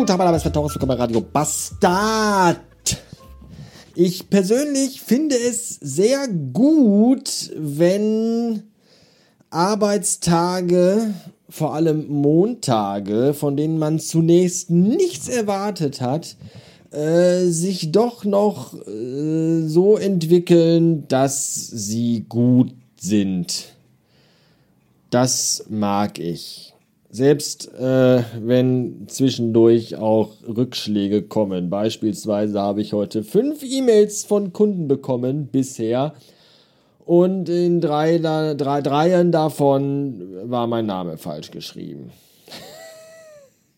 [0.00, 2.56] guten Tag, mein Name ist Vertauras, willkommen bei Radio Bastard.
[3.94, 8.62] Ich persönlich finde es sehr gut, wenn
[9.50, 11.12] Arbeitstage,
[11.50, 16.38] vor allem Montage, von denen man zunächst nichts erwartet hat,
[16.92, 23.74] äh, sich doch noch äh, so entwickeln, dass sie gut sind.
[25.10, 26.72] Das mag ich.
[27.12, 31.68] Selbst äh, wenn zwischendurch auch Rückschläge kommen.
[31.68, 36.14] Beispielsweise habe ich heute fünf E-Mails von Kunden bekommen bisher.
[37.04, 42.12] Und in drei, drei, dreien davon war mein Name falsch geschrieben.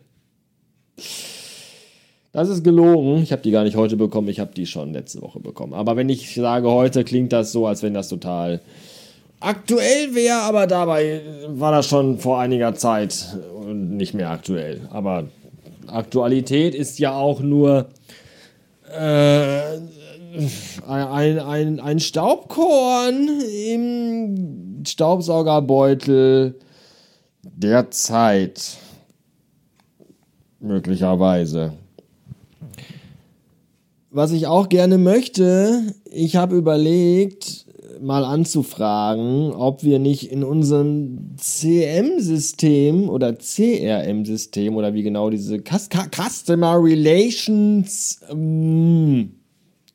[2.34, 3.24] Das ist gelogen.
[3.24, 5.74] Ich habe die gar nicht heute bekommen, ich habe die schon letzte Woche bekommen.
[5.74, 8.62] Aber wenn ich sage heute, klingt das so, als wenn das total
[9.40, 14.88] aktuell wäre, aber dabei war das schon vor einiger Zeit und nicht mehr aktuell.
[14.92, 15.26] Aber
[15.88, 17.90] Aktualität ist ja auch nur
[18.92, 19.78] äh,
[20.88, 26.60] ein, ein, ein Staubkorn im Staubsaugerbeutel
[27.44, 28.78] der Zeit.
[30.60, 31.74] Möglicherweise.
[34.10, 37.67] Was ich auch gerne möchte, ich habe überlegt,
[38.02, 46.82] mal anzufragen, ob wir nicht in unserem CM-System oder CRM-System oder wie genau diese Customer
[46.82, 49.32] Relations ähm,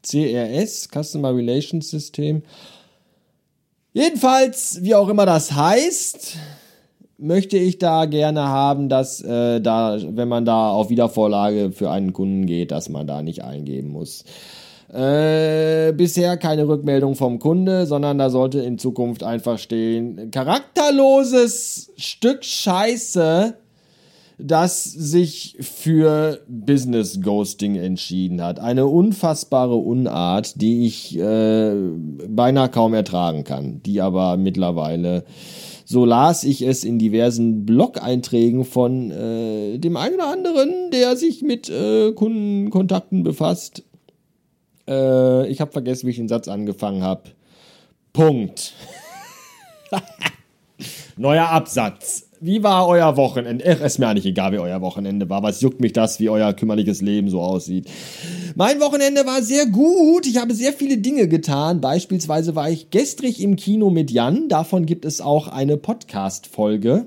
[0.03, 2.43] CRS, Customer Relations System.
[3.93, 6.37] Jedenfalls, wie auch immer das heißt,
[7.19, 12.13] möchte ich da gerne haben, dass äh, da, wenn man da auf Wiedervorlage für einen
[12.13, 14.25] Kunden geht, dass man da nicht eingeben muss.
[14.93, 22.45] Äh, bisher keine Rückmeldung vom Kunde, sondern da sollte in Zukunft einfach stehen, charakterloses Stück
[22.45, 23.55] Scheiße,
[24.37, 28.61] das sich für Business Ghosting entschieden hat.
[28.61, 31.75] Eine unfassbare Unart, die ich äh,
[32.29, 35.25] beinahe kaum ertragen kann, die aber mittlerweile
[35.87, 41.43] so las ich es in diversen Blog-Einträgen von äh, dem einen oder anderen, der sich
[41.43, 43.85] mit äh, Kundenkontakten befasst.
[44.89, 47.31] Äh, ich habe vergessen, wie ich den Satz angefangen habe.
[48.13, 48.75] Punkt.
[51.17, 52.29] Neuer Absatz.
[52.41, 53.65] Wie war euer Wochenende?
[53.69, 55.45] Ach, ist mir eigentlich egal, wie euer Wochenende war.
[55.45, 57.89] Was juckt mich das, wie euer kümmerliches Leben so aussieht?
[58.57, 60.27] Mein Wochenende war sehr gut.
[60.27, 61.81] Ich habe sehr viele Dinge getan.
[61.81, 64.49] Beispielsweise war ich gestrig im Kino mit Jan.
[64.49, 67.07] Davon gibt es auch eine Podcast-Folge.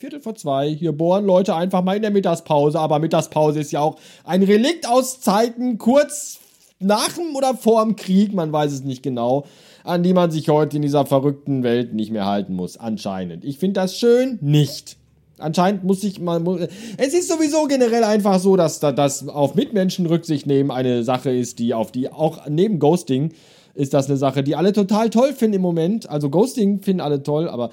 [0.00, 0.68] Viertel vor zwei.
[0.70, 2.78] Hier bohren Leute einfach mal in der Mittagspause.
[2.78, 6.38] Aber Mittagspause ist ja auch ein Relikt aus Zeiten kurz
[6.78, 8.32] nach dem oder vor dem Krieg.
[8.32, 9.44] Man weiß es nicht genau
[9.82, 12.76] an die man sich heute in dieser verrückten Welt nicht mehr halten muss.
[12.76, 13.44] Anscheinend.
[13.44, 14.98] Ich finde das schön nicht.
[15.38, 16.68] Anscheinend muss ich mal.
[16.96, 21.58] Es ist sowieso generell einfach so, dass das auf Mitmenschen Rücksicht nehmen eine Sache ist,
[21.58, 23.32] die auf die auch neben Ghosting
[23.74, 26.08] ist das eine Sache, die alle total toll finden im Moment.
[26.08, 27.70] Also Ghosting finden alle toll, aber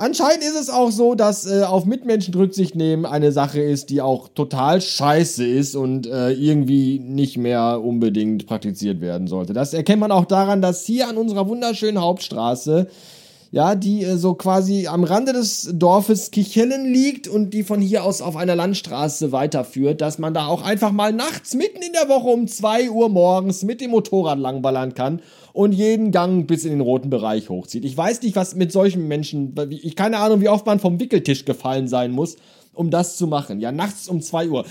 [0.00, 4.00] Anscheinend ist es auch so, dass äh, auf Mitmenschen Rücksicht nehmen eine Sache ist, die
[4.00, 9.54] auch total scheiße ist und äh, irgendwie nicht mehr unbedingt praktiziert werden sollte.
[9.54, 12.86] Das erkennt man auch daran, dass hier an unserer wunderschönen Hauptstraße,
[13.50, 18.04] ja, die äh, so quasi am Rande des Dorfes Kichellen liegt und die von hier
[18.04, 22.08] aus auf einer Landstraße weiterführt, dass man da auch einfach mal nachts mitten in der
[22.08, 25.22] Woche um zwei Uhr morgens mit dem Motorrad langballern kann
[25.52, 27.84] und jeden Gang bis in den roten Bereich hochzieht.
[27.84, 31.44] Ich weiß nicht, was mit solchen Menschen, ich keine Ahnung, wie oft man vom Wickeltisch
[31.44, 32.36] gefallen sein muss,
[32.74, 33.60] um das zu machen.
[33.60, 34.64] Ja, nachts um 2 Uhr.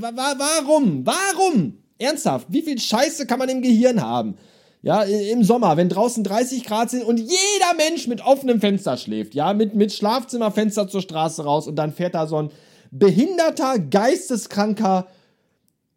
[0.00, 1.06] Warum?
[1.06, 1.74] Warum?
[1.98, 4.34] Ernsthaft, wie viel Scheiße kann man im Gehirn haben?
[4.82, 9.34] Ja, im Sommer, wenn draußen 30 Grad sind und jeder Mensch mit offenem Fenster schläft,
[9.34, 12.50] ja, mit, mit Schlafzimmerfenster zur Straße raus und dann fährt da so ein
[12.90, 15.06] behinderter, geisteskranker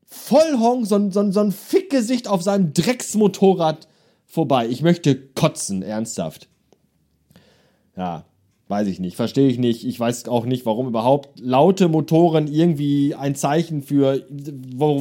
[0.05, 3.87] Vollhong, so, so, so ein Fickgesicht auf seinem Drecksmotorrad
[4.25, 4.67] vorbei.
[4.67, 6.49] Ich möchte kotzen, ernsthaft.
[7.95, 8.25] Ja,
[8.67, 9.85] weiß ich nicht, verstehe ich nicht.
[9.85, 14.25] Ich weiß auch nicht, warum überhaupt laute Motoren irgendwie ein Zeichen für,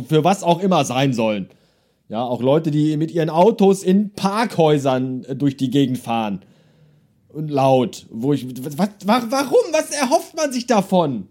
[0.08, 1.48] für was auch immer sein sollen.
[2.12, 6.42] Ja, auch Leute, die mit ihren Autos in Parkhäusern äh, durch die Gegend fahren.
[7.30, 8.04] Und laut.
[8.10, 8.46] Wo ich.
[8.76, 8.76] Was,
[9.06, 9.72] warum?
[9.72, 11.28] Was erhofft man sich davon?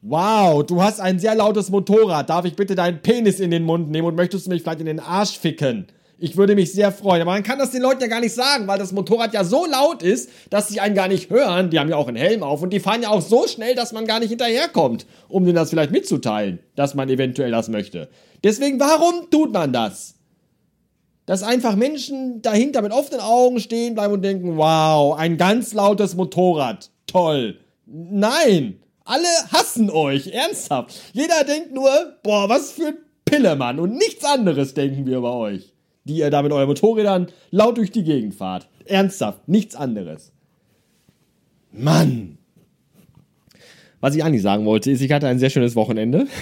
[0.00, 2.30] Wow, du hast ein sehr lautes Motorrad.
[2.30, 4.86] Darf ich bitte deinen Penis in den Mund nehmen und möchtest du mich vielleicht in
[4.86, 5.88] den Arsch ficken?
[6.20, 7.22] Ich würde mich sehr freuen.
[7.22, 9.66] Aber man kann das den Leuten ja gar nicht sagen, weil das Motorrad ja so
[9.66, 11.70] laut ist, dass sie einen gar nicht hören.
[11.70, 13.92] Die haben ja auch einen Helm auf und die fahren ja auch so schnell, dass
[13.92, 18.08] man gar nicht hinterherkommt, um denen das vielleicht mitzuteilen, dass man eventuell das möchte.
[18.42, 20.18] Deswegen, warum tut man das?
[21.28, 26.14] dass einfach Menschen dahinter mit offenen Augen stehen bleiben und denken, wow, ein ganz lautes
[26.14, 27.58] Motorrad, toll.
[27.84, 30.98] Nein, alle hassen euch, ernsthaft.
[31.12, 31.90] Jeder denkt nur,
[32.22, 35.74] boah, was für ein Pillemann und nichts anderes denken wir über euch,
[36.08, 38.68] die ihr da mit euren Motorrädern laut durch die Gegend fahrt.
[38.86, 40.32] Ernsthaft, nichts anderes.
[41.72, 42.38] Mann.
[44.00, 46.26] Was ich eigentlich sagen wollte, ist, ich hatte ein sehr schönes Wochenende.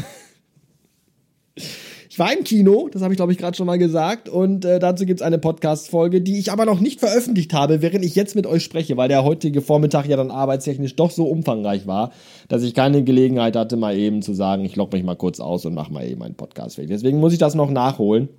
[2.17, 4.79] Ich war im Kino, das habe ich glaube ich gerade schon mal gesagt, und äh,
[4.79, 8.35] dazu gibt es eine Podcast-Folge, die ich aber noch nicht veröffentlicht habe, während ich jetzt
[8.35, 12.13] mit euch spreche, weil der heutige Vormittag ja dann arbeitstechnisch doch so umfangreich war,
[12.49, 15.67] dass ich keine Gelegenheit hatte, mal eben zu sagen, ich logge mich mal kurz aus
[15.67, 16.91] und mache mal eben einen Podcast fertig.
[16.91, 18.31] Deswegen muss ich das noch nachholen.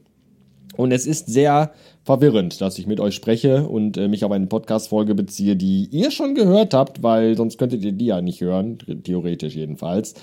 [0.78, 1.72] Und es ist sehr
[2.04, 6.12] verwirrend, dass ich mit euch spreche und äh, mich auf eine Podcast-Folge beziehe, die ihr
[6.12, 10.14] schon gehört habt, weil sonst könntet ihr die ja nicht hören, theoretisch jedenfalls.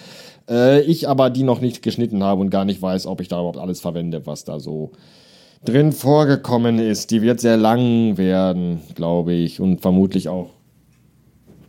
[0.48, 3.36] Äh, ich aber die noch nicht geschnitten habe und gar nicht weiß, ob ich da
[3.36, 4.92] überhaupt alles verwende, was da so
[5.64, 7.10] drin vorgekommen ist.
[7.10, 10.50] Die wird sehr lang werden, glaube ich, und vermutlich auch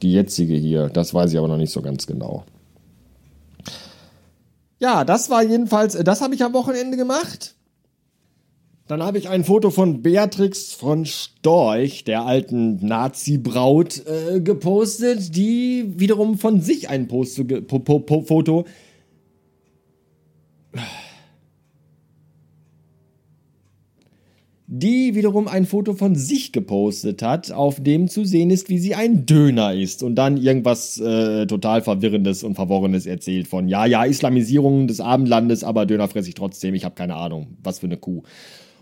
[0.02, 0.90] die jetzige hier.
[0.90, 2.44] Das weiß ich aber noch nicht so ganz genau.
[4.80, 7.56] Ja, das war jedenfalls, das habe ich am Wochenende gemacht.
[8.88, 15.94] Dann habe ich ein Foto von Beatrix von Storch, der alten Nazi-Braut, äh, gepostet, die
[15.98, 18.66] wiederum von sich ein Post po po po Foto.
[24.68, 28.94] Die wiederum ein Foto von sich gepostet hat, auf dem zu sehen ist, wie sie
[28.94, 34.06] ein Döner ist und dann irgendwas äh, total Verwirrendes und Verworrenes erzählt von, ja, ja,
[34.06, 37.98] Islamisierung des Abendlandes, aber Döner fresse ich trotzdem, ich habe keine Ahnung, was für eine
[37.98, 38.22] Kuh.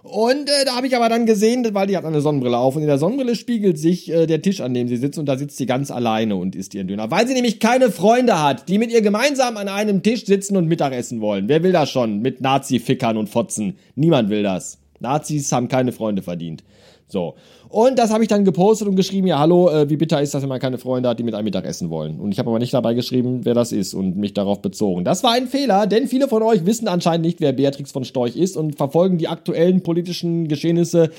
[0.03, 2.81] Und äh, da habe ich aber dann gesehen, weil die hat eine Sonnenbrille auf und
[2.81, 5.55] in der Sonnenbrille spiegelt sich äh, der Tisch, an dem sie sitzt und da sitzt
[5.55, 7.09] sie ganz alleine und isst ihren Döner.
[7.09, 10.67] Weil sie nämlich keine Freunde hat, die mit ihr gemeinsam an einem Tisch sitzen und
[10.67, 11.47] Mittagessen wollen.
[11.47, 13.77] Wer will das schon mit Nazi-Fickern und Fotzen?
[13.95, 14.77] Niemand will das.
[14.99, 16.65] Nazis haben keine Freunde verdient.
[17.07, 17.35] So.
[17.73, 20.43] Und das habe ich dann gepostet und geschrieben, ja, hallo, äh, wie bitter ist das,
[20.43, 22.19] wenn man keine Freunde hat, die mit einem Mittag essen wollen.
[22.19, 25.03] Und ich habe aber nicht dabei geschrieben, wer das ist und mich darauf bezogen.
[25.03, 28.35] Das war ein Fehler, denn viele von euch wissen anscheinend nicht, wer Beatrix von Storch
[28.37, 31.09] ist und verfolgen die aktuellen politischen Geschehnisse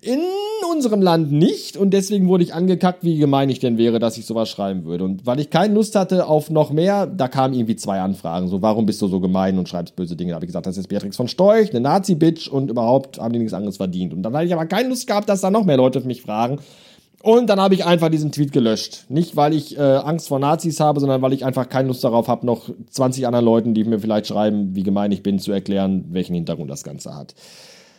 [0.00, 0.20] in
[0.70, 1.76] unserem Land nicht.
[1.76, 5.02] Und deswegen wurde ich angekackt, wie gemein ich denn wäre, dass ich sowas schreiben würde.
[5.02, 8.46] Und weil ich keine Lust hatte auf noch mehr, da kamen irgendwie zwei Anfragen.
[8.46, 10.30] So, warum bist du so gemein und schreibst böse Dinge?
[10.30, 13.40] Da habe ich gesagt, das ist Beatrix von Storch, eine Nazi-Bitch und überhaupt haben die
[13.40, 14.14] nichts anderes verdient.
[14.14, 16.22] Und dann hatte ich aber keine Lust gehabt, dass da noch mehr Leute Leute mich
[16.22, 16.60] fragen.
[17.22, 19.06] Und dann habe ich einfach diesen Tweet gelöscht.
[19.08, 22.28] Nicht, weil ich äh, Angst vor Nazis habe, sondern weil ich einfach keine Lust darauf
[22.28, 26.04] habe, noch 20 anderen Leuten, die mir vielleicht schreiben, wie gemein ich bin, zu erklären,
[26.10, 27.34] welchen Hintergrund das Ganze hat.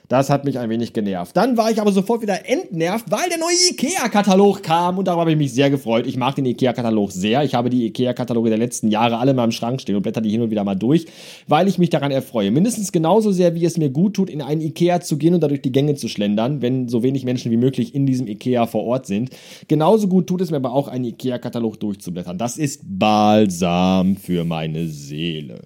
[0.09, 1.35] Das hat mich ein wenig genervt.
[1.35, 5.31] Dann war ich aber sofort wieder entnervt, weil der neue IKEA-Katalog kam und darüber habe
[5.31, 6.07] ich mich sehr gefreut.
[6.07, 7.43] Ich mag den IKEA-Katalog sehr.
[7.43, 10.29] Ich habe die IKEA-Kataloge der letzten Jahre alle in meinem Schrank stehen und blätter die
[10.29, 11.07] hin und wieder mal durch,
[11.47, 12.51] weil ich mich daran erfreue.
[12.51, 15.61] Mindestens genauso sehr, wie es mir gut tut, in einen IKEA zu gehen und dadurch
[15.61, 19.07] die Gänge zu schlendern, wenn so wenig Menschen wie möglich in diesem IKEA vor Ort
[19.07, 19.31] sind.
[19.67, 22.37] Genauso gut tut es mir aber auch, einen IKEA-Katalog durchzublättern.
[22.37, 25.63] Das ist Balsam für meine Seele.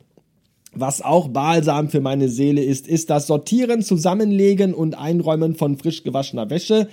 [0.82, 6.02] Was auch Balsam für meine Seele ist, ist das Sortieren, Zusammenlegen und Einräumen von frisch
[6.02, 6.88] gewaschener Wäsche.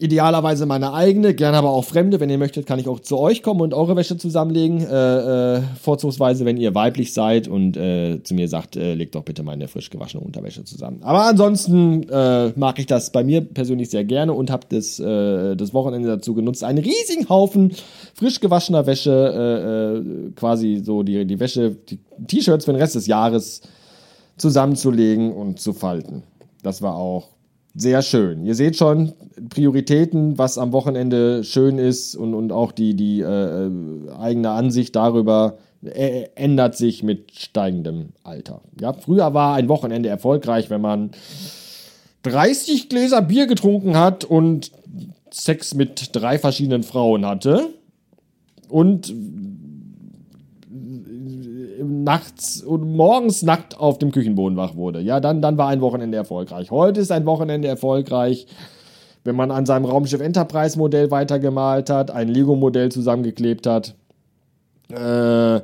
[0.00, 2.20] Idealerweise meine eigene, gerne aber auch fremde.
[2.20, 4.80] Wenn ihr möchtet, kann ich auch zu euch kommen und eure Wäsche zusammenlegen.
[4.80, 9.24] Äh, äh, vorzugsweise, wenn ihr weiblich seid und äh, zu mir sagt, äh, legt doch
[9.24, 11.02] bitte meine frisch gewaschene Unterwäsche zusammen.
[11.02, 15.54] Aber ansonsten äh, mag ich das bei mir persönlich sehr gerne und habe das, äh,
[15.54, 17.72] das Wochenende dazu genutzt, einen riesigen Haufen
[18.14, 22.94] frisch gewaschener Wäsche, äh, äh, quasi so die, die Wäsche, die T-Shirts für den Rest
[22.94, 23.60] des Jahres
[24.38, 26.22] zusammenzulegen und zu falten.
[26.62, 27.28] Das war auch
[27.74, 28.44] sehr schön.
[28.44, 29.12] Ihr seht schon
[29.48, 33.70] Prioritäten, was am Wochenende schön ist und, und auch die, die äh,
[34.18, 38.60] eigene Ansicht darüber äh, ändert sich mit steigendem Alter.
[38.80, 41.10] Ja, früher war ein Wochenende erfolgreich, wenn man
[42.24, 44.72] 30 Gläser Bier getrunken hat und
[45.30, 47.68] Sex mit drei verschiedenen Frauen hatte
[48.68, 49.14] und
[52.04, 55.00] nachts und morgens nackt auf dem Küchenboden wach wurde.
[55.00, 56.70] Ja, dann, dann war ein Wochenende erfolgreich.
[56.70, 58.46] Heute ist ein Wochenende erfolgreich,
[59.24, 63.94] wenn man an seinem Raumschiff Enterprise Modell weitergemalt hat, ein Lego Modell zusammengeklebt hat,
[64.88, 65.60] äh,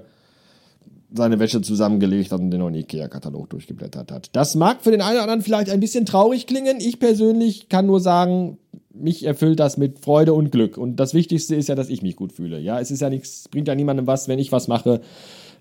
[1.15, 4.31] seine Wäsche zusammengelegt hat und den neuen Ikea-Katalog durchgeblättert hat.
[4.33, 6.79] Das mag für den einen oder anderen vielleicht ein bisschen traurig klingen.
[6.81, 8.59] Ich persönlich kann nur sagen,
[8.93, 10.79] mich erfüllt das mit Freude und Glück.
[10.79, 12.59] Und das Wichtigste ist ja, dass ich mich gut fühle.
[12.59, 15.01] Ja, es ist ja nichts, bringt ja niemandem was, wenn ich was mache,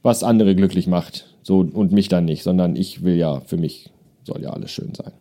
[0.06, 1.26] was andere glücklich macht.
[1.42, 3.92] So, und mich dann nicht, sondern ich will ja, für mich
[4.24, 5.12] soll ja alles schön sein.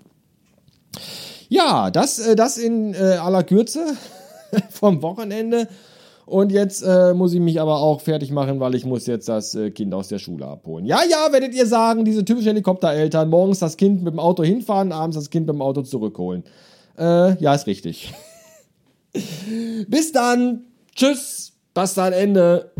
[1.49, 3.85] Ja, das, äh, das in äh, aller Kürze
[4.71, 5.69] vom Wochenende.
[6.27, 9.55] Und jetzt äh, muss ich mich aber auch fertig machen, weil ich muss jetzt das
[9.55, 10.87] äh, Kind aus der Schule abholen.
[10.87, 14.93] Ja, ja, werdet ihr sagen, diese typischen Helikoptereltern, morgens das Kind mit dem Auto hinfahren,
[14.93, 16.45] abends das Kind mit dem Auto zurückholen.
[16.99, 18.13] Äh, ja, ist richtig.
[19.89, 20.65] Bis dann.
[20.95, 21.53] Tschüss.
[21.75, 22.71] Dann Ende.